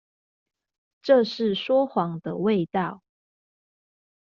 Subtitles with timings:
[1.03, 3.03] 這是說謊的味道